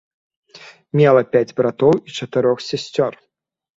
[1.01, 3.11] Мела пяць братоў і чатырох сясцёр.